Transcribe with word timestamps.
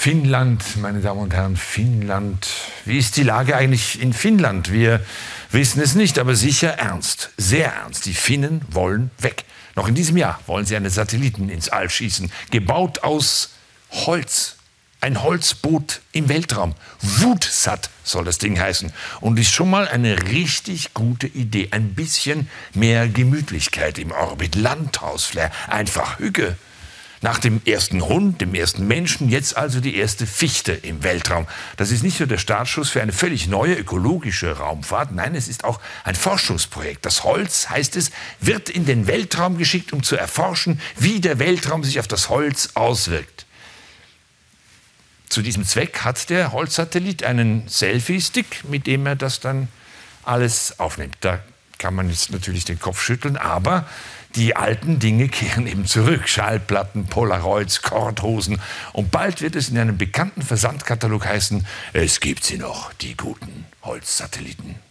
Finnland, 0.00 0.78
meine 0.78 1.02
Damen 1.02 1.20
und 1.20 1.34
Herren, 1.34 1.58
Finnland. 1.58 2.48
Wie 2.86 2.96
ist 2.96 3.18
die 3.18 3.22
Lage 3.22 3.54
eigentlich 3.54 4.00
in 4.00 4.14
Finnland? 4.14 4.72
Wir 4.72 5.04
wissen 5.50 5.78
es 5.82 5.94
nicht, 5.94 6.18
aber 6.18 6.36
sicher 6.36 6.70
ernst, 6.70 7.28
sehr 7.36 7.74
ernst. 7.74 8.06
Die 8.06 8.14
Finnen 8.14 8.62
wollen 8.70 9.10
weg. 9.18 9.44
Noch 9.76 9.88
in 9.88 9.94
diesem 9.94 10.16
Jahr 10.16 10.40
wollen 10.46 10.64
sie 10.64 10.74
eine 10.74 10.88
Satelliten 10.88 11.50
ins 11.50 11.68
All 11.68 11.90
schießen, 11.90 12.32
gebaut 12.50 13.00
aus 13.00 13.50
Holz. 13.90 14.56
Ein 15.02 15.22
Holzboot 15.22 16.00
im 16.12 16.30
Weltraum. 16.30 16.74
Wutsat 17.02 17.90
soll 18.02 18.24
das 18.24 18.38
Ding 18.38 18.58
heißen. 18.58 18.94
Und 19.20 19.38
ist 19.38 19.52
schon 19.52 19.68
mal 19.68 19.86
eine 19.86 20.30
richtig 20.30 20.94
gute 20.94 21.26
Idee. 21.26 21.68
Ein 21.72 21.92
bisschen 21.92 22.48
mehr 22.72 23.06
Gemütlichkeit 23.06 23.98
im 23.98 24.12
Orbit. 24.12 24.54
Landhausflair. 24.54 25.52
Einfach 25.68 26.18
Hüge. 26.18 26.56
Nach 27.22 27.38
dem 27.38 27.60
ersten 27.66 28.02
Hund, 28.02 28.40
dem 28.40 28.54
ersten 28.54 28.86
Menschen, 28.86 29.28
jetzt 29.28 29.54
also 29.54 29.80
die 29.80 29.96
erste 29.96 30.26
Fichte 30.26 30.72
im 30.72 31.02
Weltraum. 31.02 31.46
Das 31.76 31.90
ist 31.90 32.02
nicht 32.02 32.18
nur 32.18 32.26
der 32.26 32.38
Startschuss 32.38 32.88
für 32.88 33.02
eine 33.02 33.12
völlig 33.12 33.46
neue 33.46 33.74
ökologische 33.74 34.56
Raumfahrt, 34.56 35.12
nein, 35.12 35.34
es 35.34 35.46
ist 35.46 35.64
auch 35.64 35.80
ein 36.04 36.14
Forschungsprojekt. 36.14 37.04
Das 37.04 37.22
Holz, 37.22 37.68
heißt 37.68 37.96
es, 37.96 38.10
wird 38.40 38.70
in 38.70 38.86
den 38.86 39.06
Weltraum 39.06 39.58
geschickt, 39.58 39.92
um 39.92 40.02
zu 40.02 40.16
erforschen, 40.16 40.80
wie 40.96 41.20
der 41.20 41.38
Weltraum 41.38 41.84
sich 41.84 42.00
auf 42.00 42.08
das 42.08 42.30
Holz 42.30 42.70
auswirkt. 42.72 43.44
Zu 45.28 45.42
diesem 45.42 45.66
Zweck 45.66 46.00
hat 46.00 46.30
der 46.30 46.52
Holzsatellit 46.52 47.22
einen 47.22 47.68
Selfie-Stick, 47.68 48.64
mit 48.64 48.86
dem 48.86 49.04
er 49.04 49.14
das 49.14 49.40
dann 49.40 49.68
alles 50.24 50.80
aufnimmt. 50.80 51.18
Da 51.20 51.40
kann 51.80 51.94
man 51.94 52.08
jetzt 52.08 52.30
natürlich 52.30 52.64
den 52.64 52.78
Kopf 52.78 53.02
schütteln, 53.02 53.36
aber 53.36 53.86
die 54.36 54.54
alten 54.54 55.00
Dinge 55.00 55.28
kehren 55.28 55.66
eben 55.66 55.86
zurück. 55.86 56.28
Schallplatten, 56.28 57.06
Polaroids, 57.06 57.82
Korthosen. 57.82 58.60
Und 58.92 59.10
bald 59.10 59.40
wird 59.40 59.56
es 59.56 59.70
in 59.70 59.78
einem 59.78 59.98
bekannten 59.98 60.42
Versandkatalog 60.42 61.26
heißen, 61.26 61.66
es 61.92 62.20
gibt 62.20 62.44
sie 62.44 62.58
noch, 62.58 62.92
die 62.92 63.16
guten 63.16 63.66
Holzsatelliten. 63.82 64.89